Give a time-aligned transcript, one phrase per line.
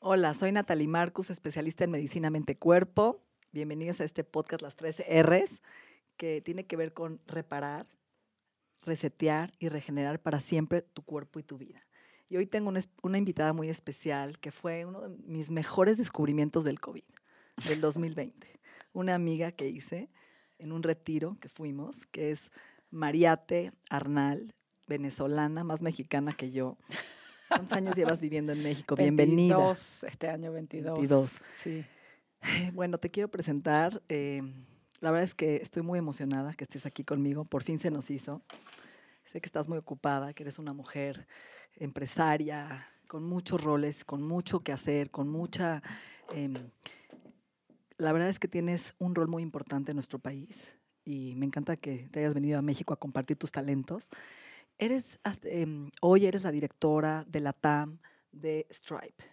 [0.00, 3.20] Hola, soy Natalie Marcus, especialista en medicina mente-cuerpo.
[3.50, 5.60] Bienvenidos a este podcast Las 13 R's,
[6.16, 7.88] que tiene que ver con reparar,
[8.82, 11.84] resetear y regenerar para siempre tu cuerpo y tu vida.
[12.28, 16.62] Y hoy tengo una, una invitada muy especial que fue uno de mis mejores descubrimientos
[16.62, 17.02] del COVID,
[17.66, 18.46] del 2020.
[18.92, 20.10] Una amiga que hice
[20.60, 22.52] en un retiro que fuimos, que es
[22.92, 24.54] Mariate Arnal,
[24.86, 26.78] venezolana, más mexicana que yo.
[27.48, 28.94] ¿Cuántos años llevas viviendo en México?
[28.94, 29.56] Bienvenida.
[29.56, 30.94] 22, este año 22.
[30.94, 31.38] 22.
[31.56, 31.84] Sí.
[32.72, 34.02] Bueno, te quiero presentar.
[34.08, 34.42] eh,
[35.00, 37.44] la verdad es que estoy muy emocionada que estés aquí conmigo.
[37.44, 38.42] Por fin se nos hizo.
[39.24, 41.26] Sé que estás muy ocupada, que eres una mujer
[41.76, 45.82] empresaria, con muchos roles, con mucho que hacer, con mucha...
[46.32, 46.54] em,
[47.96, 50.74] la verdad es que tienes un rol muy importante en nuestro país
[51.04, 54.08] y me encanta que te hayas venido a México a compartir tus talentos.
[54.80, 57.98] Eres, em, hoy eres la directora de la TAM
[58.30, 59.24] de Stripe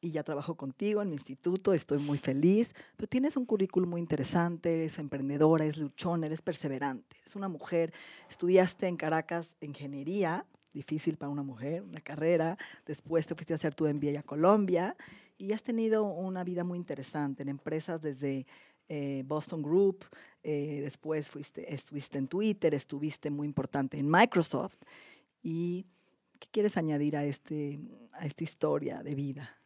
[0.00, 4.00] y ya trabajo contigo en mi instituto, estoy muy feliz, pero tienes un currículum muy
[4.00, 7.92] interesante, eres emprendedora, eres luchona, eres perseverante, eres una mujer,
[8.30, 13.74] estudiaste en Caracas ingeniería, difícil para una mujer, una carrera, después te fuiste a hacer
[13.74, 14.96] tu MBA a Colombia
[15.38, 18.46] y has tenido una vida muy interesante en empresas desde
[18.88, 20.04] eh, Boston Group,
[20.42, 24.76] eh, después fuiste, estuviste en Twitter, estuviste muy importante en Microsoft
[25.42, 25.86] y
[26.38, 27.78] ¿qué quieres añadir a, este,
[28.12, 29.56] a esta historia de vida?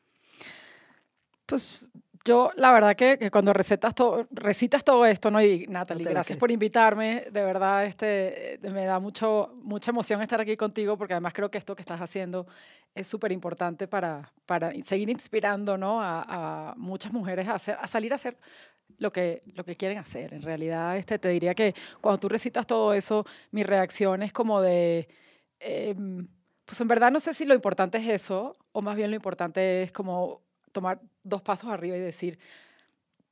[1.47, 1.89] Pues
[2.27, 5.41] yo, la verdad que, que cuando recetas todo, recitas todo esto, ¿no?
[5.41, 7.29] Y Natalie, lo gracias por invitarme.
[7.31, 11.51] De verdad, este, eh, me da mucho, mucha emoción estar aquí contigo porque además creo
[11.51, 12.49] que esto que estás haciendo
[12.97, 16.03] es súper importante para, para seguir inspirando, ¿no?
[16.03, 18.37] A, a muchas mujeres a, hacer, a salir a hacer
[18.99, 20.35] lo que, lo que quieren hacer.
[20.35, 24.61] En realidad, este, te diría que cuando tú recitas todo eso, mi reacción es como
[24.61, 25.09] de...
[25.61, 26.29] em,
[26.65, 29.83] pues en verdad no sé si lo importante es eso, o más bien lo importante
[29.83, 30.43] es como
[30.73, 32.39] tomar dos pasos arriba y decir,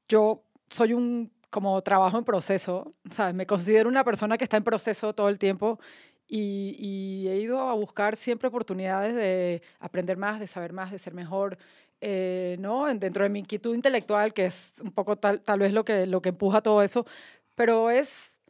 [0.09, 3.35] yo soy un, como trabajo en proceso, ¿sabes?
[3.35, 5.79] Me considero una persona que está en proceso todo el tiempo
[6.27, 10.99] y, y he ido a buscar siempre oportunidades de aprender más, de saber más, de
[10.99, 11.59] ser mejor,
[12.01, 12.89] eh, ¿no?
[12.89, 16.07] En- Dentro de mi inquietud intelectual, que es un poco tal, tal vez lo que,
[16.07, 17.07] lo que empuja todo eso,
[17.55, 18.41] pero es,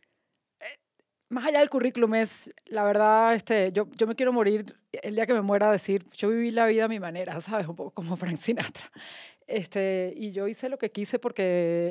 [0.61, 0.79] eh,
[1.31, 5.27] más allá del currículum, es, la verdad, este, yo, yo me quiero morir el día
[5.27, 7.69] que me muera, decir, yo viví la vida a mi manera, ¿sabes?
[7.69, 8.91] Un poco como Frank Sinatra.
[9.47, 11.45] Este, y yo hice lo que quise porque,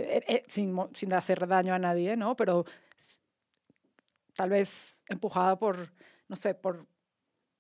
[0.10, 2.36] eh, eh, sin, sin hacer daño a nadie, ¿no?
[2.36, 2.66] Pero
[4.36, 5.92] tal vez empujada por,
[6.28, 6.88] no sé, por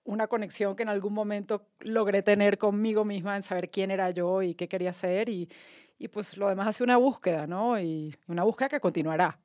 [0.03, 4.41] una conexión que en algún momento logré tener conmigo misma en saber quién era yo
[4.41, 5.49] y qué quería hacer y,
[5.97, 7.79] y pues lo demás ha sido una búsqueda, ¿no?
[7.79, 9.39] Y una búsqueda que continuará.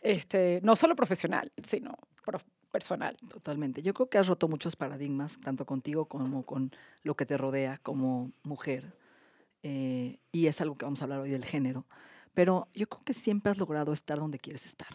[0.00, 1.96] Este, no solo profesional, sino
[2.74, 3.16] personal.
[3.28, 3.82] Totalmente.
[3.82, 6.72] Yo creo que has roto muchos paradigmas, tanto contigo como con
[7.04, 8.92] lo que te rodea como mujer.
[9.62, 11.86] eh, y es algo que vamos a hablar hoy del género.
[12.34, 14.88] Pero yo creo que siempre has logrado estar donde quieres estar.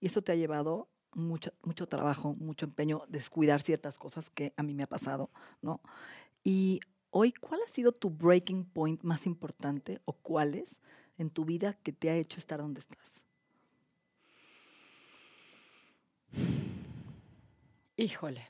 [0.00, 4.62] Y eso te ha llevado mucho, mucho trabajo, mucho empeño, descuidar ciertas cosas que a
[4.62, 5.30] mí me ha pasado,
[5.62, 5.80] ¿no?
[6.44, 10.80] Y hoy, ¿cuál ha sido tu breaking point más importante o cuáles
[11.18, 13.16] en tu vida que te ha hecho estar donde estás?
[17.96, 18.46] Híjole.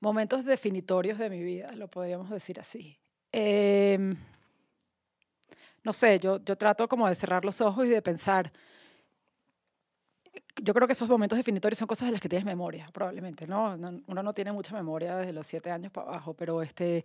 [0.00, 2.98] Momentos definitorios de mi vida, lo podríamos decir así.
[3.30, 4.16] Em,
[5.84, 8.52] no sé, yo, yo trato como de cerrar los ojos y de pensar.
[10.62, 13.76] Yo creo que esos momentos definitorios son cosas de las que tienes memoria, probablemente, ¿no?
[13.76, 17.04] No- Uno no tiene mucha memoria desde los siete años para abajo, pero, este,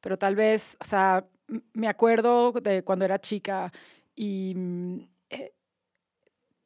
[0.00, 1.24] pero tal vez, o sea,
[1.72, 3.72] me acuerdo de cuando era chica
[4.14, 4.98] y mm,
[5.30, 5.52] eh,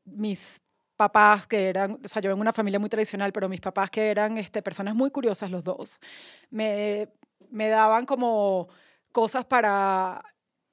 [0.05, 0.62] mis
[0.97, 3.91] papás que eran, o sea, yo vengo de una familia muy tradicional, pero mis papás
[3.91, 5.99] que eran este, personas muy curiosas los dos,
[6.50, 7.08] me,
[7.50, 8.69] me daban como
[9.12, 10.23] cosas para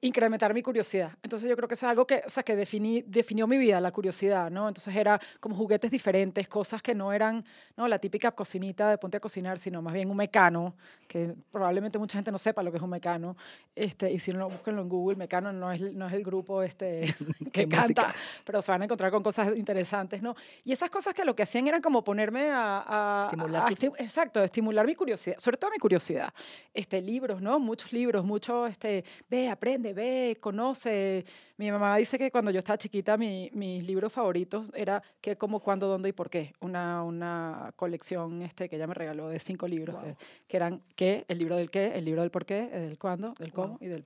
[0.02, 1.12] incrementar mi curiosidad.
[1.22, 3.80] Entonces yo creo que eso es algo que, o sea, que definí, definió mi vida,
[3.80, 4.66] la curiosidad, ¿no?
[4.66, 7.44] Entonces era como juguetes diferentes, cosas que no eran,
[7.76, 7.86] ¿no?
[7.86, 10.74] La típica cocinita de ponte a cocinar, sino más bien un mecano,
[11.06, 13.36] que probablemente mucha gente no sepa lo que es un mecano,
[13.76, 17.14] este, y si no, búsquenlo en Google, mecano no es, no es el grupo este,
[17.52, 18.12] que canta,
[18.44, 20.34] pero se van a encontrar con cosas interesantes, ¿no?
[20.64, 23.28] Y esas cosas que lo que hacían eran como ponerme a...
[23.30, 23.72] estimular.
[23.98, 26.34] exacto, estimular mi curiosidad, sobre todo mi curiosidad.
[26.74, 27.60] Este, libros, ¿no?
[27.60, 31.24] Muchos libros, mucho, este, ve, aprende, ve, conoce.
[31.56, 35.60] Mi mamá dice que cuando yo estaba chiquita, mi, mis libros favoritos era qué, cómo,
[35.60, 36.52] cuándo, dónde y por qué.
[36.60, 40.16] Una, una colección este, que ella me regaló de cinco libros, eh,
[40.48, 43.34] que eran qué, el libro del qué, el libro del por qué, el del cuándo,
[43.38, 44.04] del cómo y del...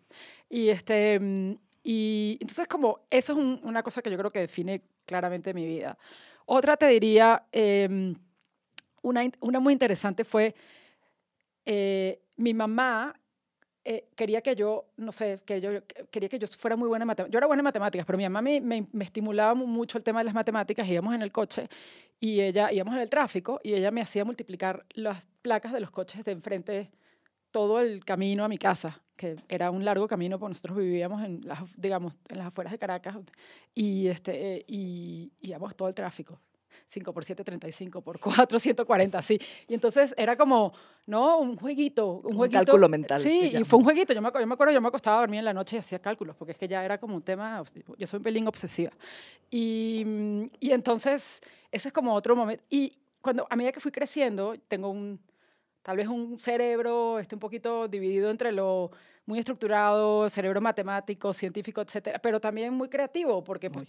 [0.49, 4.83] Y, este, mm, y entonces como eso es una cosa que yo creo que define
[5.05, 5.97] claramente mi vida.
[6.45, 8.15] Otra te diría, em,
[9.03, 10.55] una, una muy interesante fue,
[11.65, 13.15] eh, mi mamá
[13.89, 15.71] eh, quería que yo, no sé, que yo
[16.11, 17.33] quería que yo fuera muy buena en matemáticas.
[17.33, 20.25] Yo era buena en matemáticas, pero mi mamá me, me, estimulaba mucho el tema de
[20.25, 20.89] las matemáticas.
[20.89, 21.69] Íbamos en el coche
[22.19, 25.93] y ella, íbamos en el tráfico y ella me hacía multiplicar las placas de los
[25.93, 26.91] coches de enfrente
[27.53, 31.47] todo el camino a mi casa, que era un largo camino, porque nosotros vivíamos en
[31.47, 33.17] las, digamos, en las afueras de Caracas
[33.73, 36.41] y, este, y íbamos todo el tráfico.
[36.87, 39.41] 5 por 7, 35 por 4, 140, sí.
[39.69, 40.73] Y entonces era como,
[41.07, 41.39] ¿no?
[41.39, 42.21] Un jueguito.
[42.25, 43.21] Un, un cálculo mental.
[43.21, 44.13] Sí, y fue un jueguito.
[44.13, 45.99] Yo me, yo me acuerdo, yo me acostaba a dormir en la noche y hacía
[45.99, 47.63] cálculos, porque es que ya era como un tema,
[47.99, 48.93] yo soy un pelín obsesiva.
[49.51, 50.05] Y,
[50.61, 51.41] y entonces,
[51.71, 52.65] ese es como otro momento.
[52.71, 55.21] Y cuando, a medida que fui creciendo, tengo un,
[55.83, 58.91] tal vez un cerebro este, un poquito dividido entre lo
[59.27, 63.85] muy estructurado, cerebro matemático, científico, etcétera, pero también muy creativo, porque pues,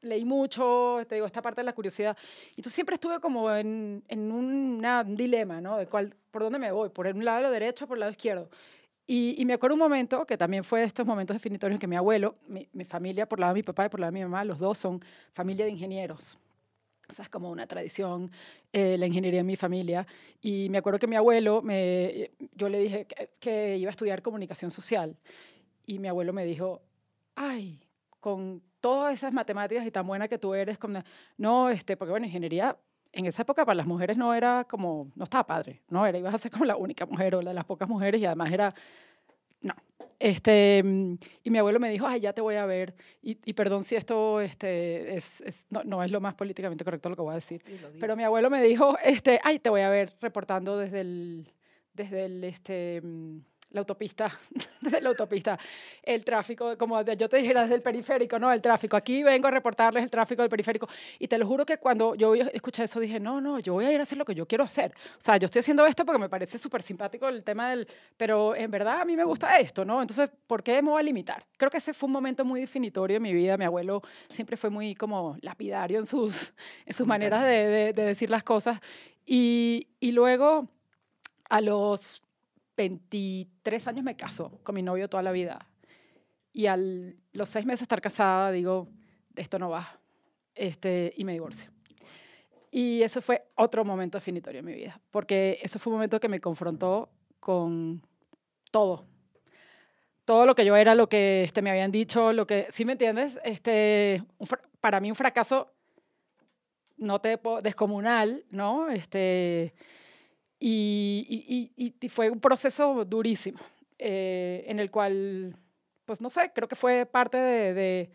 [0.00, 2.16] leí mucho, te digo, esta parte de la curiosidad.
[2.56, 4.80] Y tú siempre estuve como en, en un
[5.14, 5.76] dilema, ¿no?
[5.76, 8.48] De cuál, por dónde me voy, por un lado derecho o por el lado izquierdo.
[9.06, 11.96] Y, y, me acuerdo un momento, que también fue de estos momentos definitorios que mi
[11.96, 14.18] abuelo, mi, mi familia, por el lado de mi papá y por el lado de
[14.20, 15.00] mi mamá, los dos son
[15.32, 16.38] familia de ingenieros.
[17.10, 18.30] O sea, es como una tradición,
[18.72, 20.06] eh, la ingeniería en mi familia.
[20.40, 24.22] Y me acuerdo que mi abuelo, me, yo le dije que, que, iba a estudiar
[24.22, 25.16] comunicación social.
[25.86, 26.82] Y mi abuelo me dijo,
[27.34, 27.80] ay,
[28.20, 31.02] con todas esas matemáticas y tan buena que tú eres, como,
[31.36, 32.76] no, este, porque bueno, ingeniería
[33.12, 36.34] en esa época para las mujeres no era como, no estaba padre, no era, ibas
[36.34, 38.74] a ser como la única mujer o la de las pocas mujeres y además era.
[40.20, 40.84] Este,
[41.42, 42.94] y mi abuelo me dijo, ay, ya te voy a ver.
[43.22, 47.08] Y, y perdón si esto este, es, es no, no, es lo más políticamente correcto
[47.08, 47.64] lo que voy a decir.
[47.98, 51.50] Pero mi abuelo me dijo, este, ay, te voy a ver reportando desde el,
[51.94, 53.00] desde el, este,
[53.72, 54.30] la autopista,
[54.80, 55.58] desde la autopista,
[56.02, 58.52] el tráfico, como yo te dijera desde el periférico, ¿no?
[58.52, 58.96] El tráfico.
[58.96, 60.88] Aquí vengo a reportarles el tráfico del periférico.
[61.18, 63.92] Y te lo juro que cuando yo escuché eso dije, no, no, yo voy a
[63.92, 64.92] ir a hacer lo que yo quiero hacer.
[65.18, 67.86] O sea, yo estoy haciendo esto porque me parece súper simpático el tema del,
[68.16, 70.00] pero en verdad a mí me gusta esto, ¿no?
[70.00, 71.44] Entonces, ¿por qué me voy a limitar?
[71.56, 73.56] Creo que ese fue un momento muy definitorio en mi vida.
[73.56, 76.52] Mi abuelo siempre fue muy como lapidario en sus,
[76.84, 78.80] en sus maneras de, de, de decir las cosas.
[79.24, 80.68] Y, y luego,
[81.48, 82.22] a los
[82.80, 85.66] 23 años me caso con mi novio toda la vida.
[86.52, 88.88] Y a los seis meses de estar casada, digo,
[89.36, 90.00] esto no va.
[90.54, 91.70] Este, y me divorcio.
[92.70, 96.28] Y eso fue otro momento definitorio en mi vida, porque eso fue un momento que
[96.28, 98.00] me confrontó con
[98.70, 99.04] todo.
[100.24, 102.92] Todo lo que yo era, lo que este, me habían dicho, lo que, ¿sí me
[102.92, 103.38] entiendes?
[103.44, 104.22] Este,
[104.80, 105.72] para mí un fracaso
[106.96, 108.88] no te descomunal, ¿no?
[108.88, 109.74] Este,
[110.60, 113.58] y, fue un proceso durísimo,
[113.98, 115.56] eh, en el cual,
[116.04, 118.10] pues no sé, creo que fue parte de,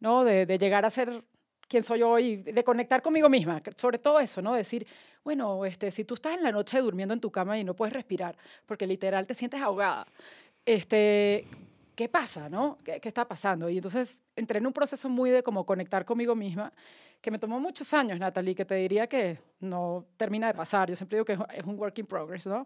[0.00, 0.24] ¿no?
[0.24, 1.22] De, de, llegar a ser
[1.68, 4.54] quien soy hoy, de conectar conmigo misma, sobre todo eso, ¿no?
[4.54, 4.86] Decir,
[5.22, 7.92] bueno, este, si tú estás en la noche durmiendo en tu cama y no puedes
[7.92, 10.06] respirar, porque literal te sientes ahogada,
[10.64, 11.46] este,
[11.94, 12.78] ¿qué pasa, no?
[12.82, 13.68] ¿Qué, ¿Qué, está pasando?
[13.68, 16.72] Y entonces entré en un proceso muy de como conectar conmigo misma
[17.20, 20.88] que me tomó muchos años, Natalie, que te diría que no termina de pasar.
[20.88, 22.64] Yo siempre digo que es un work in progress, ¿no?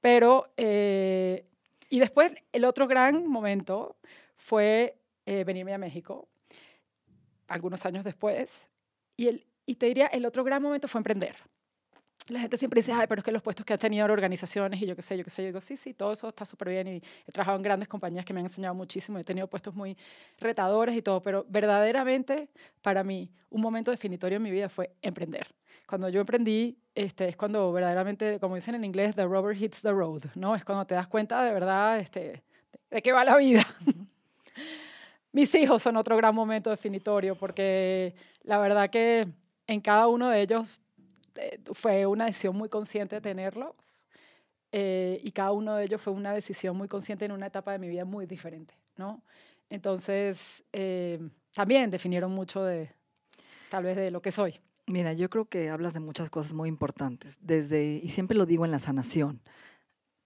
[0.00, 1.44] Pero, eh,
[1.88, 3.96] y después el otro gran momento
[4.36, 6.28] fue eh, venirme a México,
[7.48, 8.68] algunos años después,
[9.16, 11.36] y, el, y te diría, el otro gran momento fue emprender
[12.28, 14.86] la gente siempre dice, ay, pero es que los puestos que han tenido organizaciones y
[14.86, 16.88] yo qué sé, yo qué sé, yo digo, sí, sí, todo eso está súper bien
[16.88, 19.96] y he trabajado en grandes compañías que me han enseñado muchísimo, he tenido puestos muy
[20.38, 22.48] retadores y todo, pero verdaderamente
[22.82, 25.46] para mí un momento definitorio en mi vida fue emprender.
[25.86, 29.92] Cuando yo emprendí, este, es cuando verdaderamente, como dicen en inglés, the rubber hits the
[29.92, 30.56] road, ¿no?
[30.56, 32.42] Es cuando te das cuenta de verdad este,
[32.90, 33.64] de qué va la vida.
[35.32, 39.28] Mis hijos son otro gran momento definitorio porque la verdad que
[39.66, 40.80] en cada uno de ellos
[41.72, 43.74] fue una decisión muy consciente tenerlos
[44.72, 47.78] eh, y cada uno de ellos fue una decisión muy consciente en una etapa de
[47.78, 49.22] mi vida muy diferente, ¿no?
[49.70, 51.20] Entonces, eh,
[51.54, 52.90] también definieron mucho de,
[53.70, 54.60] tal vez, de lo que soy.
[54.86, 57.38] Mira, yo creo que hablas de muchas cosas muy importantes.
[57.40, 59.40] Desde, y siempre lo digo en la sanación,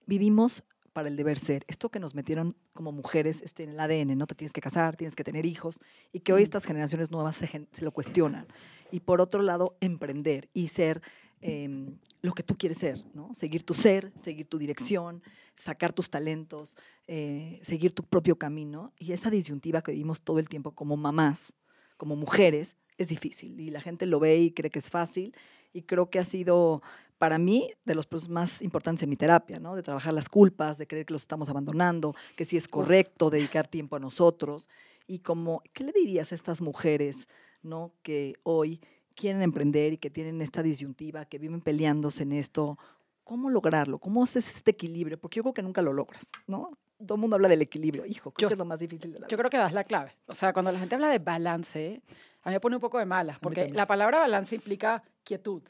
[0.05, 1.63] vivimos para el deber ser.
[1.67, 4.95] Esto que nos metieron como mujeres este, en el ADN, no te tienes que casar,
[4.95, 5.79] tienes que tener hijos,
[6.11, 8.47] y que hoy estas generaciones nuevas se, se lo cuestionan.
[8.91, 11.01] Y por otro lado, emprender y ser
[11.41, 13.33] em, lo que tú quieres ser, ¿no?
[13.33, 15.23] Seguir tu ser, seguir tu dirección,
[15.55, 16.75] sacar tus talentos,
[17.07, 18.93] eh, seguir tu propio camino.
[18.99, 21.53] Y esa disyuntiva que vivimos todo el tiempo como mamás,
[21.97, 23.59] como mujeres, es difícil.
[23.59, 25.33] Y la gente lo ve y cree que es fácil.
[25.73, 26.81] Y creo que ha sido,
[27.21, 29.75] para mí, de los procesos más importantes en mi terapia, ¿no?
[29.75, 33.67] De trabajar las culpas, de creer que los estamos abandonando, que sí es correcto dedicar
[33.67, 34.67] tiempo a nosotros.
[35.05, 37.27] Y como, ¿qué le dirías a estas mujeres,
[37.61, 37.93] ¿no?
[38.01, 38.81] Que hoy
[39.13, 42.79] quieren emprender y que tienen esta disyuntiva, que viven peleándose en esto,
[43.23, 43.99] ¿cómo lograrlo?
[43.99, 45.19] ¿Cómo haces este equilibrio?
[45.19, 46.71] Porque yo creo que nunca lo logras, ¿no?
[47.05, 48.03] Todo el mundo habla del equilibrio.
[48.03, 49.37] Hijo, creo Yo- que es lo más difícil de la Yo vida.
[49.37, 50.15] creo que das la clave.
[50.25, 52.01] O sea, cuando la gente habla de balance,
[52.41, 55.61] a mí me pone un poco de malas, porque la palabra balance implica quietud.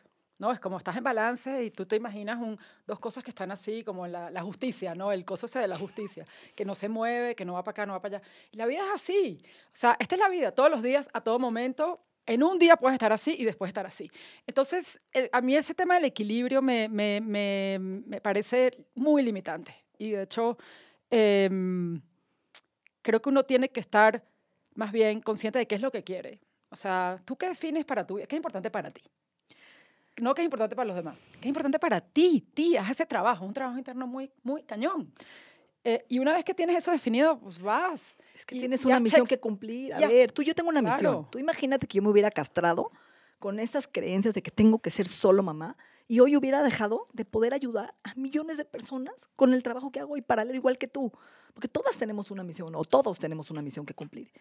[0.42, 0.52] ¿No?
[0.52, 2.58] Es como estás en balance y tú te imaginas un-
[2.88, 5.12] dos cosas que están así, como la, la justicia, ¿no?
[5.12, 7.86] El coso ese de la justicia, que no se mueve, que no va para acá,
[7.86, 8.28] no va para allá.
[8.54, 9.42] La vida es así.
[9.68, 12.02] O sea, esta es la vida, todos los días, a todo momento.
[12.26, 14.10] En un día puedes estar así y después estar así.
[14.48, 15.00] Entonces,
[15.32, 19.76] a mí ese tema del equilibrio me, me, me, me parece muy limitante.
[20.00, 20.58] Y de hecho,
[21.12, 22.02] em,
[23.02, 24.24] creo que uno tiene que estar
[24.76, 26.40] más bien consciente de qué es lo que quiere.
[26.70, 28.28] O sea, ¿tú qué defines para tu vida?
[28.28, 29.02] ¿Qué es importante para ti?
[30.20, 31.18] No qué es importante para los demás.
[31.34, 32.46] ¿Qué es importante para ti?
[32.54, 35.12] Ti, haz ese trabajo, un trabajo interno muy, muy cañón.
[35.84, 38.18] Eh, y una vez que tienes eso definido, pues vas.
[38.36, 39.94] Es que y tienes una misión que cumplir.
[39.96, 40.08] A ya.
[40.08, 41.00] ver, tú y yo tengo una misión.
[41.00, 41.28] Claro.
[41.32, 42.92] Tú imagínate que yo me hubiera castrado
[43.40, 45.76] con esas creencias de que tengo que ser solo mamá
[46.08, 50.00] y hoy hubiera dejado de poder ayudar a millones de personas con el trabajo que
[50.02, 51.12] hago y paralelo igual que tú.
[51.54, 54.32] Porque todas tenemos una misión o todos tenemos una misión que cumplir.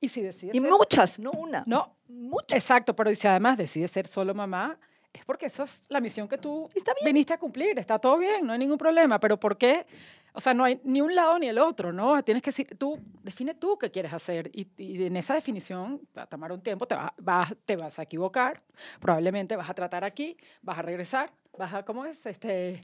[0.00, 1.64] Y si decides Y ser- muchas, no una.
[1.66, 1.96] No.
[2.08, 2.56] Muchas.
[2.56, 4.78] Exacto, pero si además decides ser solo mamá,
[5.12, 6.68] es porque eso es la misión que tú
[7.04, 7.78] viniste a cumplir.
[7.78, 9.18] Está todo bien, no hay ningún problema.
[9.18, 9.86] Pero ¿por qué?
[10.34, 12.22] O sea, no hay ni un lado ni el otro, ¿no?
[12.22, 14.50] Tienes que decir, tú, define tú qué quieres hacer.
[14.54, 17.98] Y, y en esa definición va a tomar un tiempo, te, va- vas, te vas
[17.98, 18.62] a equivocar,
[19.00, 22.24] probablemente vas a tratar aquí, vas a regresar, vas a, ¿cómo es?
[22.26, 22.80] Este,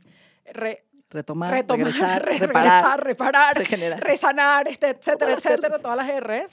[0.46, 4.00] re- Retomar, retomar, regresar, re- reparar, regresar, reparar, regenerar.
[4.02, 6.50] resanar, este, etcétera, etcétera, todas las R's.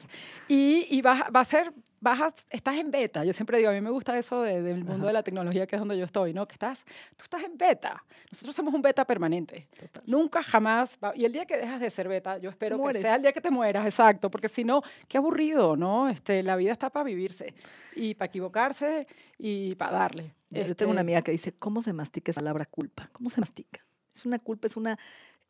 [0.47, 3.23] Y, y vas, a- va a ser, a- estás en beta.
[3.23, 5.75] Yo siempre digo, a mí me gusta eso de- del mundo de la tecnología, que
[5.75, 6.47] es donde yo estoy, ¿no?
[6.47, 6.83] Que estás,
[7.15, 8.03] tú estás en beta.
[8.31, 9.67] Nosotros somos un beta permanente.
[9.79, 10.03] Total.
[10.07, 10.97] Nunca, jamás.
[11.03, 13.31] va- y el día que dejas de ser beta, yo espero que sea el día
[13.33, 14.31] que te mueras, exacto.
[14.31, 16.09] Porque si no, qué aburrido, ¿no?
[16.09, 17.53] Este, la vida está para vivirse
[17.95, 20.33] y para equivocarse y para darle.
[20.49, 23.09] Yo tengo una Este, amiga que dice, ¿cómo se mastica esa palabra culpa?
[23.13, 23.79] ¿Cómo se mastica?
[24.13, 24.97] Es una culpa, es una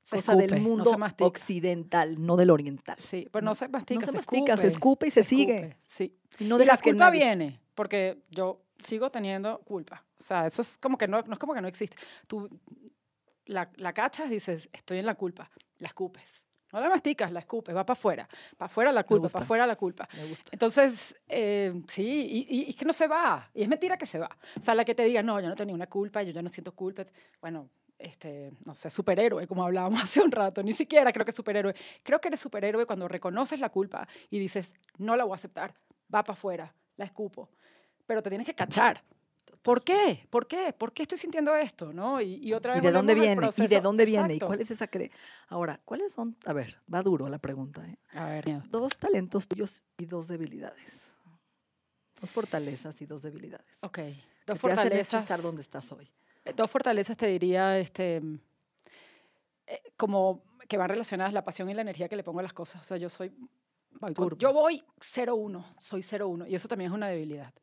[0.03, 1.27] Se cosa escupe, del no mundo se mastica.
[1.27, 2.95] occidental, no del oriental.
[2.99, 5.77] Sí, pero no se mastica, no se se mastica, se escupe, escupe y se sigue.
[5.85, 6.17] Sí.
[6.39, 10.03] Y no y la culpa nadie- viene, porque yo sigo teniendo culpa.
[10.19, 11.97] O sea, eso es como que no, no es como que no existe.
[12.27, 12.49] Tú
[13.45, 16.47] la, la cachas, dices, estoy en la culpa, la escupes.
[16.73, 18.29] No la masticas, la escupes, va para afuera.
[18.57, 20.07] Para afuera la culpa, para afuera la culpa.
[20.15, 20.51] Me gusta.
[20.53, 23.49] Entonces, eh, sí, y, y- y es que no se va.
[23.53, 24.29] Y es mentira que se va.
[24.57, 26.47] O sea, la que te diga, no, yo no tengo ninguna culpa, yo ya no
[26.47, 27.03] siento culpa.
[27.41, 27.69] Bueno,
[28.01, 30.63] este, no sé, superhéroe, como hablábamos hace un rato.
[30.63, 31.75] Ni siquiera creo que es superhéroe.
[32.03, 35.73] Creo que eres superhéroe cuando reconoces la culpa y dices, no la voy a aceptar,
[36.13, 37.49] va para afuera, la escupo.
[38.05, 39.03] Pero te tienes que cachar.
[39.61, 40.25] ¿Por qué?
[40.29, 40.73] ¿Por qué?
[40.73, 41.93] ¿Por qué estoy sintiendo esto?
[41.93, 42.19] ¿no?
[42.19, 43.49] Y, y otra ¿Y vez de dónde viene?
[43.57, 44.35] ¿Y de dónde viene?
[44.35, 45.11] ¿Y cuál es esa cre...
[45.49, 46.35] Ahora, ¿cuáles son?
[46.45, 47.85] A ver, va duro la pregunta.
[47.87, 47.97] ¿eh?
[48.13, 48.45] A ver.
[48.69, 51.01] Dos talentos tuyos y dos debilidades.
[52.19, 53.77] Dos fortalezas y dos debilidades.
[53.81, 54.15] Ok, que
[54.45, 55.21] dos te hacen hecho fortalezas.
[55.23, 56.09] estar donde estás hoy.
[56.45, 58.21] Eh, Dos fortalezas te diría, este,
[59.67, 62.53] eh, como que van relacionadas la pasión y la energía que le pongo a las
[62.53, 62.81] cosas.
[62.81, 63.31] O sea, yo soy,
[63.99, 67.53] voy con- yo voy 0-1, soy 0-1 y eso también es una debilidad.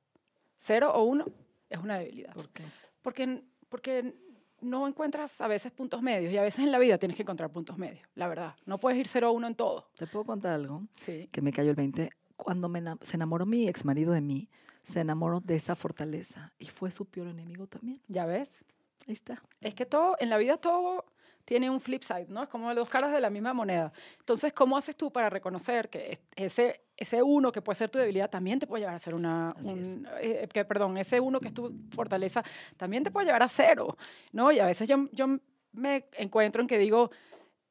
[0.59, 1.25] 0 o 1
[1.71, 2.35] es una debilidad.
[2.35, 2.65] ¿Por qué?
[3.03, 4.15] Porque, porque
[4.61, 7.51] no encuentras a veces puntos medios y a veces en la vida tienes que encontrar
[7.51, 8.55] puntos medios, la verdad.
[8.67, 9.89] No puedes ir 0-1 en todo.
[9.97, 10.83] ¿Te puedo contar algo?
[10.97, 11.29] Sí.
[11.33, 12.11] Que me cayó el 20.
[12.39, 14.49] Cuando me se enamoró mi ex marido de mí,
[14.83, 18.01] se enamoró de esa fortaleza y fue su peor enemigo también.
[18.09, 18.65] ¿Ya ves?
[19.07, 19.43] Ahí está.
[19.61, 21.05] Es que todo, en la vida todo
[21.45, 22.43] tiene un flip side, ¿no?
[22.43, 23.93] Es como dos caras de la misma moneda.
[24.21, 27.99] Entonces, ¿cómo haces tú para reconocer que es- ese, ese uno que puede ser tu
[27.99, 31.49] debilidad también te puede llevar a ser una, un, eh, que, perdón, ese uno que
[31.49, 32.43] es tu fortaleza
[32.77, 33.97] también te puede llevar a cero,
[34.33, 34.53] ¿no?
[34.53, 35.27] Y a veces yo, yo
[35.73, 37.11] me encuentro en que digo,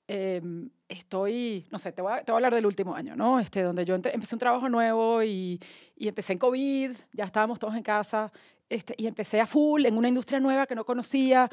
[0.07, 3.39] em, estoy, no sé, te voy, a, te voy a hablar del último año, ¿no?
[3.39, 5.59] Este, donde yo entré- empecé un trabajo nuevo y,
[5.95, 8.31] y empecé en COVID, ya estábamos todos en casa,
[8.69, 11.49] este, y empecé a full en una industria nueva que no conocía.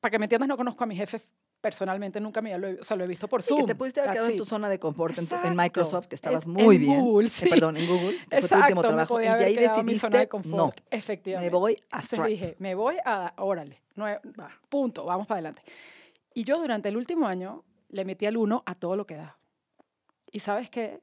[0.00, 1.22] Para que me entiendas, no conozco a mi jefe
[1.60, 3.60] personalmente nunca me lo, o sea, lo he visto por Zoom.
[3.60, 5.50] que te pudiste haber quedado en tu zona de confort en, en Exacto.
[5.54, 7.00] Microsoft, que estabas En- muy en bien.
[7.00, 7.48] Google, Eh, sí.
[7.48, 8.18] perdón, en Google.
[8.18, 9.22] que fue tu Exacto, último trabajo.
[9.22, 10.80] y ahí en mi decidiste, zona de no, confort.
[10.90, 11.50] Efectivamente.
[11.50, 14.50] me voy a Entonces dije, me voy a, órale, Va.
[14.68, 15.62] punto, vamos para adelante.
[16.34, 19.38] Y yo durante el último año le metí al uno a todo lo que da.
[20.30, 21.00] Y sabes qué?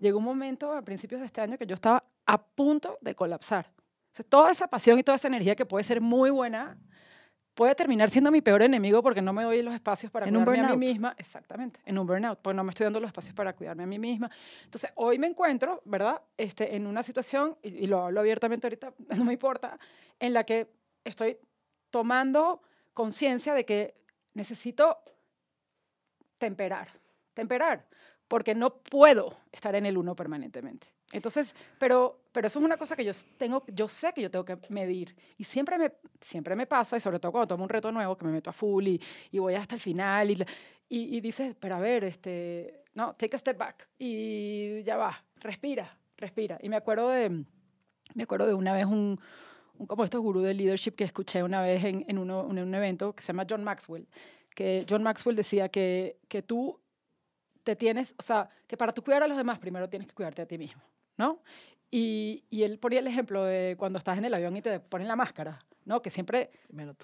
[0.00, 3.66] Llegó un momento a principios de este año que yo estaba a punto de colapsar.
[3.76, 6.78] O sea, toda esa pasión y toda esa energía que puede ser muy buena
[7.54, 10.68] puede terminar siendo mi peor enemigo porque no me doy los espacios para En cuidarme
[10.68, 11.14] a mí misma.
[11.18, 13.98] Exactamente, en un burnout, porque no me estoy dando los espacios para cuidarme a mí
[13.98, 14.30] misma.
[14.64, 16.22] Entonces, hoy me encuentro, ¿verdad?
[16.36, 19.78] Este, en una situación, y, y lo hablo abiertamente ahorita, no me importa,
[20.18, 20.72] en la que
[21.04, 21.38] estoy
[21.90, 22.62] tomando
[22.94, 23.99] conciencia de que
[24.34, 24.98] necesito
[26.38, 26.88] temperar,
[27.34, 27.86] temperar,
[28.26, 30.86] porque no puedo estar en el uno permanentemente.
[31.12, 34.44] Entonces, pero, pero eso es una cosa que yo tengo, yo sé que yo tengo
[34.44, 37.90] que medir y siempre me, siempre me pasa, y sobre todo cuando tomo un reto
[37.90, 39.00] nuevo, que me meto a full y,
[39.32, 40.34] y voy hasta el final y,
[40.88, 45.24] y, y dices, pero a ver, este, no, take a step back y ya va,
[45.36, 46.58] respira, respira.
[46.62, 47.44] Y me acuerdo de,
[48.14, 49.20] me acuerdo de una vez un,
[49.80, 52.74] un como estos gurú de leadership que escuché una vez en, en, uno- en un
[52.74, 54.06] evento que se llama John Maxwell,
[54.54, 56.78] que John Maxwell decía que, que tú
[57.64, 60.42] te tienes, o sea, que para tú cuidar a los demás primero tienes que cuidarte
[60.42, 60.82] a ti mismo,
[61.16, 61.40] ¿no?
[61.90, 65.08] Y, y él ponía el ejemplo de cuando estás en el avión y te ponen
[65.08, 66.00] la máscara, ¿no?
[66.02, 66.50] Que siempre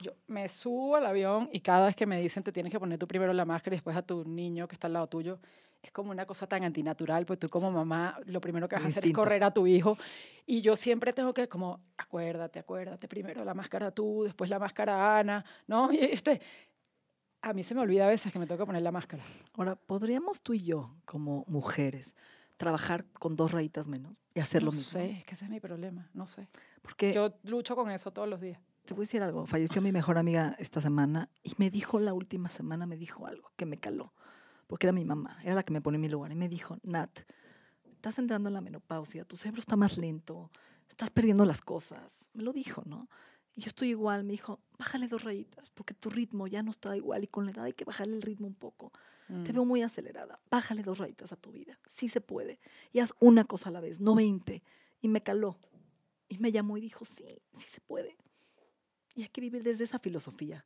[0.00, 2.99] yo me subo al avión y cada vez que me dicen te tienes que poner
[2.99, 5.40] tú primero la máscara y después a tu niño que está al lado tuyo,
[5.83, 8.88] es como una cosa tan antinatural, pues tú como mamá lo primero que vas a
[8.88, 9.97] hacer es correr a tu hijo
[10.45, 15.18] y yo siempre tengo que como, acuérdate, acuérdate, primero la máscara tú, después la máscara
[15.18, 15.90] Ana, ¿no?
[15.92, 16.40] Y este,
[17.42, 19.23] a mí se me olvida a veces que me tengo que poner la máscara.
[19.54, 22.16] Ahora, ¿podríamos tú y yo, como mujeres,
[22.56, 24.90] trabajar con dos rayitas menos y hacer no lo mismo?
[24.90, 26.49] sé, es que ese es mi problema, no sé.
[26.83, 28.59] Porque Yo lucho con eso todos los días.
[28.85, 29.47] te voy a decir algo.
[29.47, 33.52] Falleció mi mejor amiga esta semana y me dijo la última semana, me dijo algo
[33.56, 34.12] que me caló.
[34.66, 36.32] Porque era mi mamá, era la que me pone en mi lugar.
[36.32, 37.20] Y me dijo, Nat,
[37.92, 40.50] estás entrando en la menopausia, tu cerebro está más lento,
[40.88, 42.26] estás perdiendo las cosas.
[42.35, 43.08] Me lo dijo, ¿no?
[43.54, 46.94] Y yo estoy igual, me dijo, bájale dos rayitas, porque tu ritmo ya no está
[46.96, 48.92] igual y con la edad hay que bajarle el ritmo un poco.
[49.28, 49.54] Te Mm.
[49.54, 51.78] veo muy acelerada, bájale dos rayitas a tu vida.
[51.88, 52.61] Sí se puede.
[52.92, 54.62] Y haz una cosa a la vez, no 20.
[55.00, 55.58] Y me caló.
[56.28, 57.25] Y me llamó y dijo, sí,
[57.56, 58.16] sí se puede.
[59.14, 60.64] Y hay que vivir desde esa filosofía.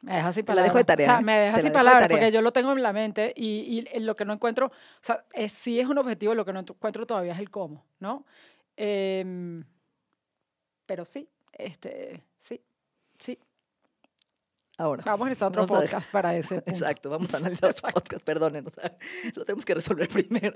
[0.00, 0.72] Me deja sin Te la palabras.
[0.72, 1.22] dejo de tarea, O sea, ¿eh?
[1.24, 2.16] me deja Te la sin de palabras tarea.
[2.16, 4.70] porque yo lo tengo en la mente y, y lo que no encuentro, o
[5.02, 8.24] sea, es, sí es un objetivo, lo que no encuentro todavía es el cómo, ¿no?
[8.76, 9.64] Em,
[10.86, 12.60] pero sí, este, sí,
[13.18, 13.38] sí.
[14.76, 15.02] Ahora.
[15.04, 16.70] Vamos a necesitar otro a dejar- podcast para ese punto.
[16.70, 18.24] Exacto, vamos a analizar otro podcast,
[18.70, 18.96] sea,
[19.34, 20.52] lo tenemos que resolver primero.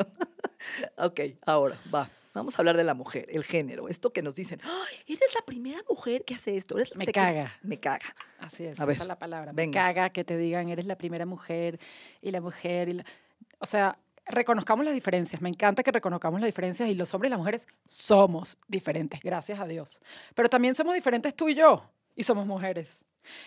[0.99, 2.09] ok, ahora, va.
[2.35, 5.43] Vamos a hablar de la mujer, el género, esto que nos dicen, ¡Ay, eres la
[5.45, 6.77] primera mujer que hace esto.
[6.79, 7.53] eres Me te- caga.
[7.63, 8.15] Me caga.
[8.39, 9.53] Así es, A ver, esa es la palabra.
[9.53, 9.87] venga.
[9.89, 11.79] Me caga que te digan, eres la primera mujer
[12.23, 13.05] y la mujer y la...
[13.59, 15.43] O sea, reconozcamos las diferencias.
[15.43, 19.61] Me encanta que reconozcamos las diferencias y los hombres y las mujeres somos diferentes, gracias
[19.61, 20.01] a Dios.
[20.35, 21.85] Pero también somos diferentes tú y yo
[22.17, 23.05] y somos mujeres.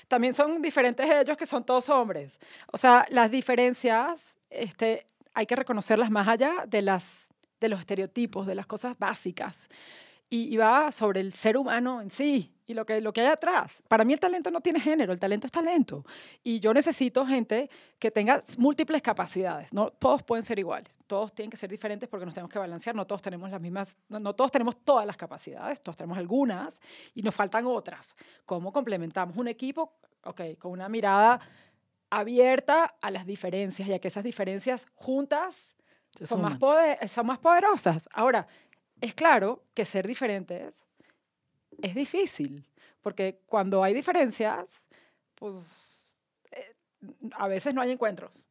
[0.08, 2.40] También son diferentes ellos que son todos hombres.
[2.72, 8.46] O sea, las diferencias este, hay que reconocerlas más allá de, las, de los estereotipos,
[8.48, 9.70] de las cosas básicas.
[10.30, 13.28] Y, y va sobre el ser humano en sí y lo que, lo que hay
[13.28, 13.84] atrás.
[13.88, 16.04] Para mí el talento no tiene género, el talento es talento.
[16.44, 19.72] Y yo necesito gente que tenga múltiples capacidades.
[19.74, 22.96] No todos pueden ser iguales, todos tienen que ser diferentes porque nos tenemos que balancear.
[22.96, 26.82] No todos tenemos las mismas, no, no todos tenemos todas las capacidades, todos tenemos algunas
[27.14, 28.16] y nos faltan otras.
[28.46, 29.94] ¿Cómo complementamos un equipo?
[30.24, 31.40] Ok, con una mirada
[32.10, 35.75] abierta a las diferencias, ya que esas diferencias juntas
[36.22, 36.60] son más, suman.
[36.60, 38.08] poder- son más poderosas.
[38.14, 38.48] Ahora,
[39.02, 40.86] es claro que ser diferentes
[41.82, 42.66] es difícil,
[43.02, 44.88] porque cuando hay diferencias,
[45.36, 46.14] pues
[46.52, 46.74] eh,
[47.34, 48.46] a veces no hay encuentros.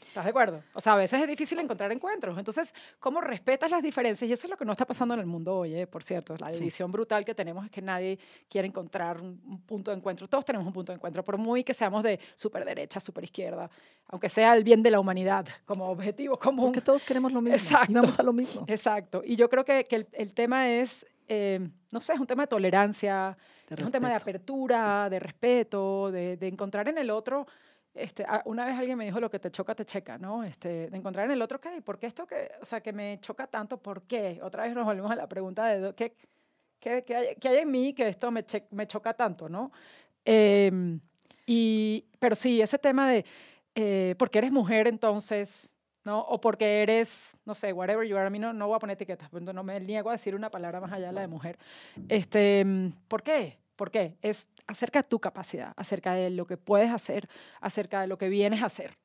[0.00, 0.62] ¿Estás de acuerdo?
[0.74, 2.36] O sea, a veces es difícil encontrar encuentros.
[2.38, 4.28] Entonces, ¿cómo respetas las diferencias?
[4.28, 6.34] Y eso es lo que no está pasando en el mundo hoy, eh, por cierto.
[6.38, 6.58] La Sí.
[6.58, 10.26] división brutal que tenemos es que nadie quiere encontrar un, un punto de encuentro.
[10.28, 13.70] Todos tenemos un punto de encuentro, por muy que seamos de super derecha, super izquierda,
[14.08, 16.66] aunque sea el bien de la humanidad como objetivo común.
[16.66, 17.56] Porque todos queremos lo mismo.
[17.56, 17.90] Exacto.
[17.92, 18.64] Y vamos a lo mismo.
[18.68, 19.22] Exacto.
[19.24, 22.42] Y yo creo que, que el, el tema es, eh, no sé, es un tema
[22.42, 23.36] de tolerancia,
[23.68, 27.46] De es un tema de apertura, de respeto, de, de encontrar en el otro.
[27.96, 30.44] Este, una vez alguien me dijo lo que te choca, te checa, ¿no?
[30.44, 31.80] Este, de encontrar en el otro, ¿qué?
[31.82, 33.78] ¿Por qué esto que, o sea, que me choca tanto?
[33.78, 34.38] ¿Por qué?
[34.42, 36.14] Otra vez nos volvemos a la pregunta de ¿qué,
[36.78, 39.72] qué, qué hay, qué hay en mí que esto me, che- me choca tanto, ¿no?
[40.24, 41.00] Em,
[41.46, 43.24] y, pero sí, ese tema de,
[43.74, 45.72] eh, porque eres mujer entonces,
[46.04, 46.20] ¿no?
[46.20, 48.94] O porque eres, no sé, whatever you are, a mí no, no voy a poner
[48.94, 51.58] etiquetas, no me niego a decir una palabra más allá de la de mujer.
[52.08, 53.58] Este, mm, ¿Por qué?
[53.76, 54.16] ¿Por qué?
[54.22, 57.28] Es acerca de tu capacidad, acerca de lo que puedes hacer,
[57.60, 58.96] acerca de lo que vienes a hacer.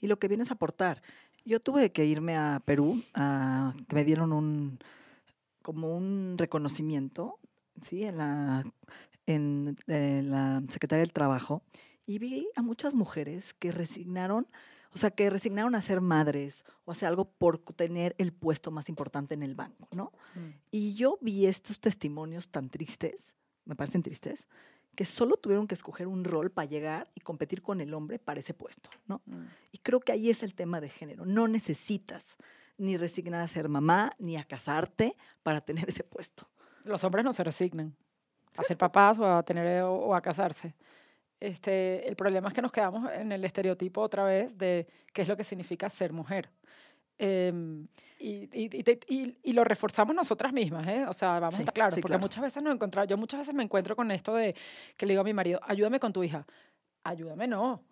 [0.00, 1.02] Y lo que vienes a aportar.
[1.44, 4.78] Yo tuve que irme a Perú, a, que me dieron un,
[5.62, 7.38] como un reconocimiento,
[7.80, 8.04] ¿sí?
[8.04, 8.64] En la,
[9.26, 11.62] en, en la Secretaría del Trabajo,
[12.06, 14.46] y vi a muchas mujeres que resignaron,
[14.92, 18.88] o sea, que resignaron a ser madres o hacer algo por tener el puesto más
[18.88, 20.12] importante en el banco, ¿no?
[20.70, 23.34] Y yo vi estos testimonios tan tristes,
[23.66, 24.46] me parecen tristes,
[24.94, 28.40] que solo tuvieron que escoger un rol para llegar y competir con el hombre para
[28.40, 29.20] ese puesto, ¿no?
[29.26, 29.44] Mm.
[29.72, 31.26] Y creo que ahí es el tema de género.
[31.26, 32.36] No necesitas
[32.78, 36.48] ni resignar a ser mamá, ni a casarte para tener ese puesto.
[36.84, 37.94] Los hombres no se resignan
[38.56, 40.74] a ser papás o a tener o, o a casarse.
[41.40, 45.28] Este, el problema es que nos quedamos en el estereotipo otra vez de qué es
[45.28, 46.48] lo que significa ser mujer.
[47.18, 47.86] Em,
[48.18, 51.04] y, y, y y- y lo reforzamos nosotras mismas, ¿eh?
[51.08, 52.20] O sea, vamos a Sí, estar claros, sí, porque claro.
[52.22, 54.54] muchas veces nos encontramos, yo muchas veces me encuentro con esto de
[54.96, 56.46] que le digo a mi marido, ayúdame con tu hija.
[57.04, 57.82] Ayúdame no,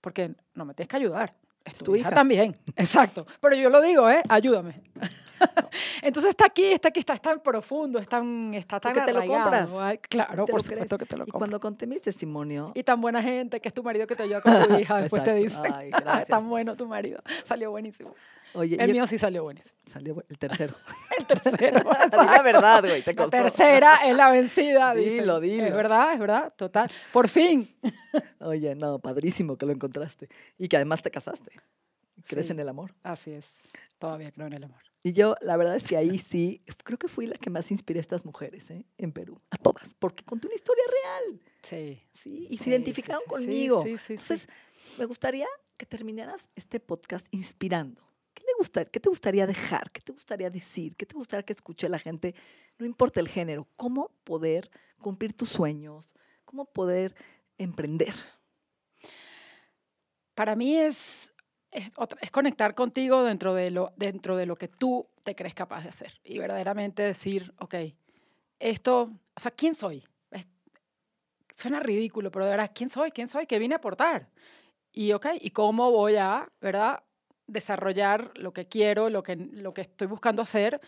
[0.00, 1.34] porque no me tienes que ayudar.
[1.64, 2.08] Es tu, tu hija.
[2.08, 2.14] hija.
[2.14, 3.26] también, exacto.
[3.40, 4.22] Pero yo lo digo, ¿eh?
[4.28, 4.82] Ayúdame.
[6.02, 9.70] Entonces está aquí, está aquí, está tan profundo, es tan, está tan te lo compras,
[9.78, 10.64] Ay, claro, te por lo crees.
[10.66, 11.38] supuesto que te lo Y compro.
[11.38, 14.40] cuando conté mi testimonio, Y tan buena gente, que es tu marido que te ayuda
[14.40, 15.58] con tu hija, después te dice.
[15.74, 16.28] Ay, gracias.
[16.28, 17.20] tan bueno tu marido.
[17.44, 18.14] Salió buenísimo.
[18.54, 19.74] Oye, El yo- mío sí salió buenísimo.
[19.86, 20.74] salió el tercero.
[21.18, 21.80] El tercero.
[22.12, 23.30] La verdad, güey, te La costó.
[23.30, 24.94] tercera es la vencida.
[24.94, 25.20] dicen.
[25.20, 25.64] Dilo, dilo.
[25.66, 26.90] Es verdad, es verdad, total.
[27.12, 27.74] Por fin.
[28.40, 30.28] Oye, no, padrísimo que lo encontraste.
[30.58, 31.52] Y que además te casaste.
[32.26, 32.52] Crees Sí.
[32.52, 32.94] en el amor.
[33.02, 33.54] Así es.
[33.98, 34.80] Todavía creo en el amor.
[35.02, 38.00] Y yo, la verdad es que ahí sí, creo que fui la que más inspiré
[38.00, 38.84] a estas mujeres ¿eh?
[38.98, 39.40] en Perú.
[39.50, 39.94] A todas.
[39.98, 41.40] Porque conté una historia real.
[41.62, 42.02] Sí.
[42.12, 43.82] Sí, y se identificaron sí, conmigo.
[43.84, 44.12] sí, sí, sí.
[44.14, 44.48] Entonces,
[44.98, 48.02] me gustaría que terminaras este podcast inspirando.
[48.56, 49.90] ¿Qué, le gusta, ¿Qué te gustaría dejar?
[49.90, 50.96] ¿Qué te gustaría decir?
[50.96, 52.34] ¿Qué te gustaría que escuche la gente?
[52.78, 53.68] No importa el género.
[53.76, 56.14] ¿Cómo poder cumplir tus sueños?
[56.44, 57.14] ¿Cómo poder
[57.58, 58.14] emprender?
[60.34, 61.34] Para mí es,
[61.70, 65.90] es conectar contigo dentro de, lo, dentro de lo que tú te crees capaz de
[65.90, 66.20] hacer.
[66.24, 67.74] Y verdaderamente decir, ok,
[68.58, 69.02] esto,
[69.34, 70.02] o sea, ¿quién soy?
[70.30, 70.48] Es-
[71.54, 73.10] suena ridículo, pero de verdad, ¿quién soy?
[73.10, 73.46] ¿Quién soy?
[73.46, 74.30] ¿Qué vine a aportar?
[74.92, 77.02] Y, ok, ¿y cómo voy a, verdad,
[77.46, 80.80] desarrollar lo que quiero, lo que, lo que estoy buscando hacer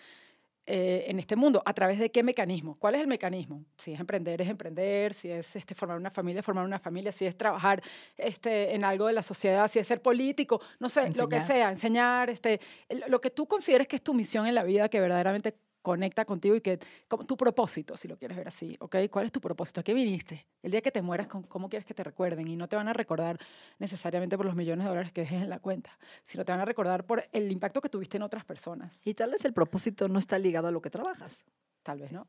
[0.67, 1.63] eh, en este mundo?
[1.65, 2.77] ¿A través de qué mecanismo?
[2.79, 3.65] ¿Cuál es el mecanismo?
[3.77, 5.15] Si es emprender, es emprender.
[5.15, 7.11] Si es este, formar una familia, formar una familia.
[7.13, 7.83] Si es trabajar
[8.17, 9.69] este, en algo de la sociedad.
[9.69, 10.61] Si es ser político.
[10.79, 11.71] No sé, lo que sea.
[11.71, 12.29] Enseñar.
[12.29, 12.61] Este,
[13.09, 15.55] lo que tú consideres que es tu misión en la vida, que verdaderamente
[15.89, 18.97] conecta contigo y que como tu propósito, si lo quieres ver así, ¿ok?
[19.11, 19.81] ¿Cuál es tu propósito?
[19.81, 20.47] ¿A qué viniste?
[20.63, 22.47] El día que te mueras, ¿cómo- ¿cómo quieres que te recuerden?
[22.47, 23.39] Y no te van a recordar
[23.79, 26.67] necesariamente por los millones de dólares que dejes en la cuenta, sino te van a
[26.67, 29.01] recordar por el impacto que tuviste en otras personas.
[29.07, 31.43] Y tal vez el propósito no está ligado a lo que trabajas.
[31.83, 32.27] Tal vez, ¿no?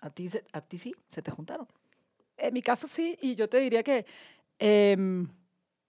[0.00, 1.66] A ti, a ti sí, se te juntaron.
[2.38, 4.06] En mi caso sí, y yo te diría que
[4.58, 5.28] em,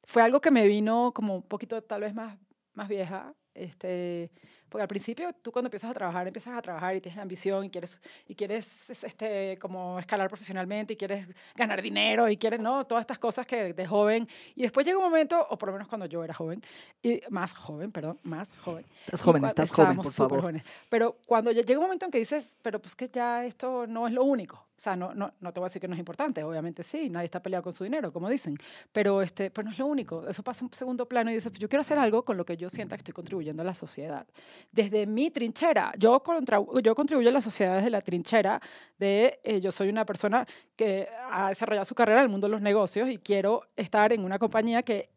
[0.04, 2.38] fue algo que me vino como un poquito tal vez más,
[2.73, 3.34] más vieja.
[3.54, 4.32] Este,
[4.69, 7.69] porque al principio tú cuando empiezas a trabajar, empiezas a trabajar y tienes ambición y
[7.69, 12.86] quieres, y quieres es- este, como escalar profesionalmente y quieres ganar dinero y quieres, ¿no?
[12.86, 14.28] Todas estas cosas que de joven.
[14.56, 16.62] Y después llega un momento, o por lo menos cuando yo era joven,
[17.01, 18.86] y más joven, perdón, más joven.
[19.06, 20.41] Estás joven, cua- estás joven, por favor.
[20.41, 20.63] jóvenes.
[20.89, 24.13] Pero cuando llega un momento en que dices, pero pues que ya esto no es
[24.13, 24.65] lo único.
[24.78, 27.10] O sea, no, no, no te voy a decir que no es importante, obviamente sí,
[27.10, 28.58] nadie está peleado con su dinero, como dicen,
[28.91, 30.28] pero, este, pero no es lo único.
[30.28, 32.45] Eso pasa a un segundo plano y dices, pues yo quiero hacer algo con lo
[32.45, 34.28] que yo sienta que estoy contribuyendo a la sociedad.
[34.72, 38.62] Desde mi trinchera, yo, contra, yo contribuyo a la sociedad desde la trinchera
[38.98, 42.52] de eh, yo soy una persona que ha desarrollado su carrera en el mundo de
[42.52, 45.10] los negocios y quiero estar en una compañía que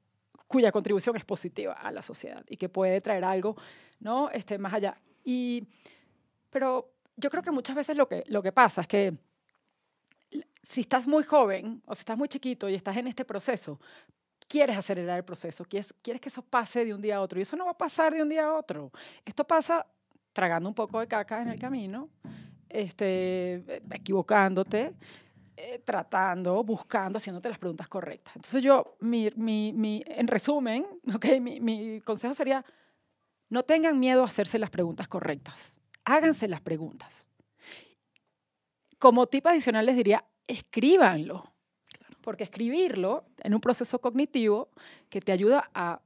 [0.47, 3.57] cuya contribución es positiva a la sociedad y que puede traer algo,
[4.01, 4.31] ¿no?
[4.31, 4.99] Este, más allá.
[5.25, 5.69] Y,
[6.51, 9.15] pero yo creo que muchas veces lo que, lo que pasa es que
[10.63, 13.79] si estás muy joven o si estás muy chiquito y estás en este proceso,
[14.49, 17.39] quieres acelerar el proceso, quieres, quieres que eso pase de un día a otro.
[17.39, 18.91] Y eso no va a pasar de un día a otro.
[19.25, 19.87] Esto pasa
[20.33, 22.09] tragando un poco de caca en el camino,
[22.69, 24.95] este, eh, equivocándote,
[25.57, 28.37] eh, tratando, buscando, haciéndote las preguntas correctas.
[28.37, 32.65] Entonces yo, mi, mi, mi- en resumen, okay, mi, mi consejo sería,
[33.51, 35.77] no tengan miedo a hacerse las preguntas correctas.
[36.05, 37.29] Háganse las preguntas.
[38.99, 41.53] Como tip adicional les diría, escríbanlo.
[42.21, 44.69] Porque escribirlo en un proceso cognitivo
[45.09, 46.01] que te ayuda a,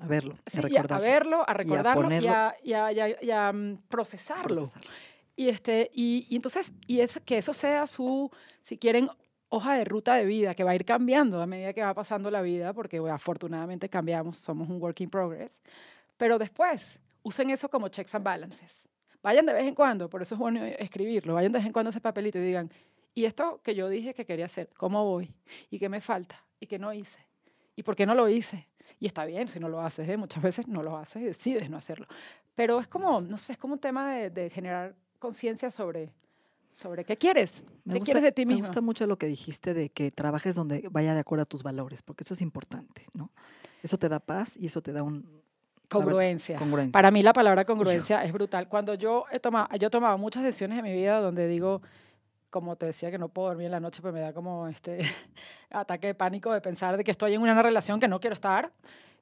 [0.00, 3.00] A verlo, a sí, a- a recordarlo, verlo, a recordarlo y a, y a- y
[3.00, 4.44] a- y a, mm, procesarlo.
[4.44, 4.90] procesarlo.
[5.36, 9.08] Y, este, y, entonces, y eso, que eso sea su, si quieren,
[9.50, 12.30] hoja de ruta de vida, que va a ir cambiando a medida que va pasando
[12.30, 15.60] la vida, porque bueno, afortunadamente cambiamos, somos un work in progress.
[16.16, 18.88] Pero después, usen eso como checks and balances.
[19.22, 21.88] Vayan de vez en cuando, por eso es bueno escribirlo, vayan de vez en cuando
[21.88, 22.70] a ese papelito y digan,
[23.14, 25.32] ¿y esto que yo dije que quería hacer, cómo voy?
[25.70, 26.44] ¿Y qué me falta?
[26.60, 27.20] ¿Y qué no hice?
[27.76, 28.66] ¿Y por qué no lo hice?
[29.00, 30.16] Y está bien si no lo haces, ¿eh?
[30.16, 32.06] muchas veces no lo haces y decides no hacerlo.
[32.54, 36.12] Pero es como, no sé, es como un tema de, de generar conciencia sobre,
[36.70, 38.66] sobre qué quieres, Me qué gusta- quieres de ti Me mismo.
[38.68, 42.02] gusta mucho lo que dijiste de que trabajes donde vaya de acuerdo a tus valores,
[42.02, 43.30] porque eso es importante, ¿no?
[43.82, 45.22] Eso te da paz y eso te da un...
[45.22, 45.38] verdad,
[45.88, 46.58] Congruencia.
[46.58, 46.92] congruencia.
[46.92, 48.68] Para mí la palabra congruencia es brutal.
[48.68, 51.80] Cuando yo he tomado, yo he tomado muchas decisiones en mi vida donde digo,
[52.50, 54.98] como te decía, que no puedo dormir en la noche, pues me da como este
[55.70, 58.72] ataque de pánico de pensar de que estoy en una relación que no quiero estar.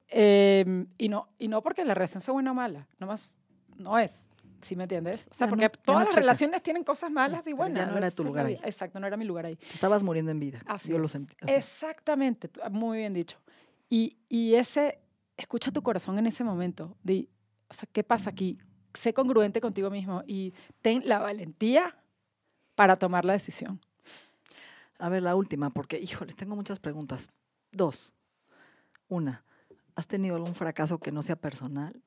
[0.09, 3.35] Eh, y, no, y no porque la relación sea buena o mala, nomás
[3.77, 4.29] no es.
[4.61, 5.27] ¿Sí me entiendes?
[5.29, 6.19] O sea, Ya porque no- todas no las checa.
[6.21, 7.91] relaciones tienen cosas malas y pero ya buenas.
[7.91, 8.57] no era tu lugar ahí.
[8.63, 9.55] Exacto, no era mi lugar ahí.
[9.57, 10.61] Te estabas muriendo en vida.
[10.65, 11.11] Así yo lo es.
[11.11, 11.35] sentí.
[11.41, 11.53] así.
[11.53, 13.37] Exactamente, muy bien dicho.
[13.89, 14.99] Y, y ese,
[15.37, 16.97] escucha tu corazón en ese momento.
[17.03, 17.29] De,
[17.69, 18.57] o sea, ¿qué pasa aquí?
[18.95, 21.95] Sé congruente contigo mismo y ten la valentía
[22.77, 23.81] para tomar la decisión.
[24.99, 27.27] A ver, la última, porque, híjoles, tengo muchas preguntas.
[27.71, 28.13] Dos.
[29.09, 29.43] Una,
[29.95, 31.99] ¿has tenido algún fracaso que no sea personal?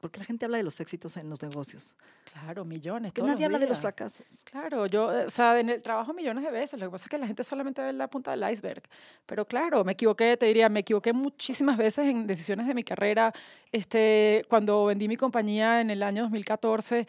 [0.00, 1.96] Porque la gente habla de los éxitos en los negocios.
[2.32, 3.12] Claro, millones.
[3.12, 4.44] Que nadie habla de los fracasos.
[4.44, 6.78] Claro, yo, o sea, en el trabajo millones de veces.
[6.78, 8.82] Lo que pasa es que la gente solamente ve la punta del iceberg.
[9.26, 13.32] Pero claro, me equivoqué, te diría, me equivoqué muchísimas veces en decisiones de mi carrera.
[13.72, 17.06] Este, cuando vendí mi compañía en el año 2014,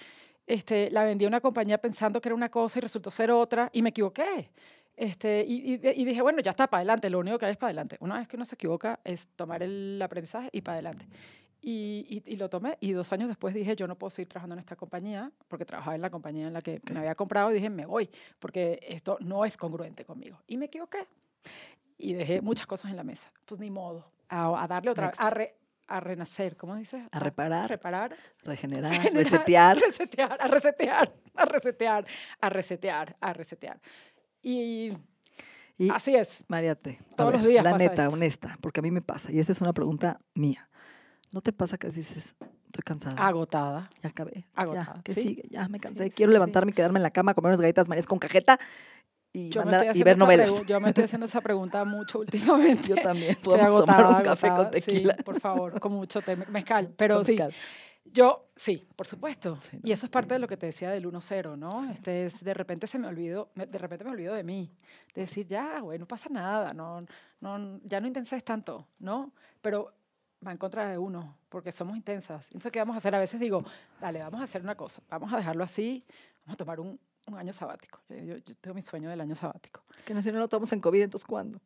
[0.47, 3.69] este, la vendí a una compañía pensando que era una cosa y resultó ser otra
[3.73, 4.49] y me equivoqué.
[4.95, 7.53] Este, y, y de- y dije, bueno, ya está, para adelante, lo único que hay
[7.53, 7.97] es para adelante.
[7.99, 11.07] Una vez que uno se equivoca es tomar el aprendizaje y para adelante.
[11.65, 14.75] Y, lo tomé y dos años después dije, yo no puedo seguir trabajando en esta
[14.75, 17.85] compañía porque trabajaba en la compañía en la que me había comprado y dije, me
[17.85, 20.37] voy porque esto no es congruente conmigo.
[20.45, 21.07] Y me equivoqué
[21.97, 23.29] y dejé muchas cosas en la mesa.
[23.45, 25.55] Pues ni modo, a, a darle otra vez, a, re-
[25.87, 27.01] a renacer, ¿cómo dices?
[27.11, 27.65] A reparar.
[27.65, 28.15] A reparar.
[28.43, 29.77] Regenerar, generar, resetear.
[29.85, 32.05] resetear, a resetear, a resetear,
[32.41, 33.81] a resetear, a resetear.
[34.41, 34.93] Y
[35.77, 36.43] Y así es.
[36.47, 38.13] Mariate, Todos los días La pasa neta, esto.
[38.13, 39.31] honesta, porque a mí me pasa.
[39.31, 40.69] Y esta es una pregunta mía.
[41.31, 43.15] ¿No te pasa que dices, estoy cansada?
[43.25, 43.89] Agotada.
[44.03, 44.45] Ya acabé.
[44.53, 45.21] Agotada, Ya, ¿qué sí.
[45.23, 45.43] sigue?
[45.49, 46.05] Ya me cansé.
[46.05, 48.59] Sí, Quiero sí, levantarme y quedarme en la cama, comer unas galletas marías con cajeta
[49.33, 50.51] y, Yo mandar- estoy y ver novelas.
[50.67, 52.87] Yo me estoy haciendo esa pregunta mucho últimamente.
[52.87, 53.31] Yo también.
[53.31, 55.15] Estoy Podemos tomar agotada, un café agotada, con tequila.
[55.17, 56.93] Sí, por favor, con mucho té, mezcal.
[56.95, 57.53] Pero Con sí, mezcal.
[58.05, 59.55] yo, sí, por supuesto.
[59.55, 61.89] Sí, Y eso es parte de lo que te decía del 1-0, ¿no?
[61.91, 64.71] Este es, de repente se me olvidó, de repente me olvido de mí.
[65.15, 67.03] De decir, ya, güey, no pasa nada, no,
[67.41, 69.31] no, ya no intenses tanto, ¿no?
[69.61, 69.93] Pero
[70.45, 72.45] va en contra de uno, porque somos intensas.
[72.47, 73.15] Entonces, ¿qué vamos a hacer?
[73.15, 73.63] A veces digo,
[73.99, 76.03] dale, vamos a hacer una cosa, vamos a dejarlo así,
[76.45, 78.01] vamos a tomar un, un año sabático.
[78.09, 79.83] Yo, yo- yo tengo mi sueño del año sabático.
[79.97, 81.59] Es que no, si no lo tomamos en COVID, entonces ¿cuándo?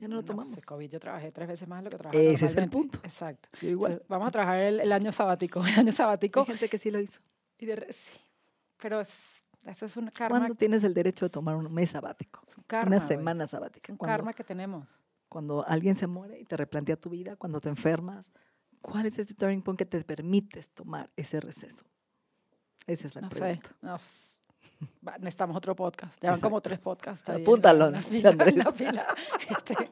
[0.00, 0.50] Ya no lo No, tomamos.
[0.52, 2.70] pues, el COVID yo trabajé tres veces más de lo que trabajaba Ese es el
[2.70, 2.98] punto.
[3.02, 3.48] Exacto.
[3.60, 4.02] Igual.
[4.08, 5.60] Vamos a trabajar el, el año sabático.
[5.66, 6.40] El año sabático.
[6.40, 7.20] Hay gente que sí lo hizo.
[7.58, 8.18] Y de sí,
[8.78, 9.18] pero es,
[9.64, 10.38] eso es un karma.
[10.38, 12.40] ¿Cuándo tienes el derecho de tomar un mes sabático?
[12.46, 13.92] es un karma, una semana Es sabática.
[13.92, 15.04] un Cuando, karma que tenemos.
[15.28, 18.30] cuando alguien se muere y te replantea tu vida, cuando te enfermas,
[18.80, 21.84] ¿cuál es ese turning point que te permites tomar ese receso?
[22.86, 23.36] Esa es la No sé.
[23.40, 23.76] pregunta.
[23.82, 24.39] nos- va-
[25.18, 26.22] necesitamos otro podcast.
[26.22, 27.28] Ya van como tres podcasts.
[27.28, 28.04] ahí Apúntalo, en la en
[28.74, 29.06] fila.
[29.50, 29.90] Este,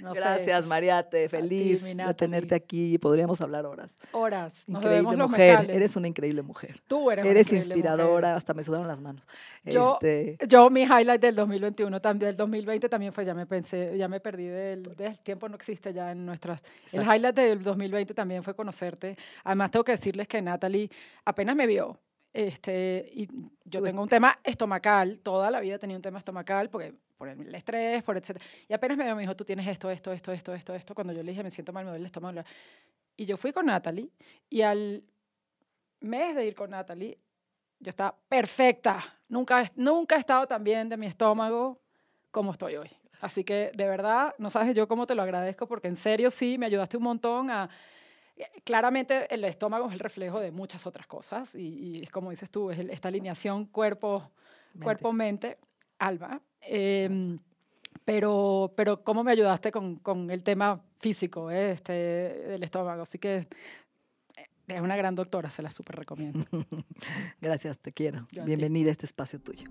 [0.00, 1.28] no sé, Gracias, Mariate.
[1.30, 2.98] Feliz mi de tenerte aquí.
[2.98, 3.90] Podríamos hablar horas.
[4.12, 4.64] Horas.
[4.66, 5.70] Nos Increíble mujer.
[5.70, 6.80] Eres una increíble mujer.
[6.86, 7.66] Tú eres una Eres mujer.
[7.66, 8.34] inspiradora.
[8.36, 9.26] Hasta me sudaron las manos.
[9.64, 13.96] Yo- Este, Yo, mi highlight del 2021, también, del 2020 también fue, ya me pensé,
[13.96, 16.62] ya me perdí del, del tiempo, no existe ya en nuestras...
[16.92, 19.16] El highlight del 2020 también fue conocerte.
[19.44, 20.90] Además, tengo que decirles que Natalie
[21.24, 21.98] apenas me vio.
[22.36, 23.26] Este, y
[23.64, 27.28] yo Tú- tengo un tema estomacal, toda la vida tenía un tema estomacal, porque por
[27.30, 28.44] el estrés, por etcétera.
[28.68, 30.94] Y apenas me vio, me dijo, tú tienes esto, esto, esto, esto, esto, esto.
[30.94, 32.42] Cuando yo le dije, me siento mal, me duele el estómago.
[33.16, 34.10] Y yo fui con Natalie,
[34.50, 35.02] y al
[36.00, 37.16] mes de ir con Natalie,
[37.80, 39.02] yo estaba perfecta.
[39.28, 41.80] Nunca, nunca he estado tan bien de mi estómago
[42.30, 42.90] como estoy hoy.
[43.22, 46.58] Así que de verdad, no sabes yo cómo te lo agradezco, porque en serio sí,
[46.58, 47.70] me ayudaste un montón a...
[48.36, 52.50] eh, Claramente el estómago es el reflejo de muchas otras cosas y, es como dices
[52.50, 54.30] tú, es el- esta alineación cuerpo,
[54.74, 54.84] mente.
[54.84, 55.58] cuerpo-mente,
[55.98, 56.40] alma.
[56.60, 57.38] Em,
[58.04, 63.02] pero, pero cómo me ayudaste con, con el tema físico eh, este, del estómago.
[63.02, 63.36] Así que
[64.36, 66.44] eh, es una gran doctora, se la súper recomiendo.
[67.40, 68.26] Gracias, te quiero.
[68.32, 68.46] Yo a.
[68.46, 69.70] Bienvenida a este espacio tuyo.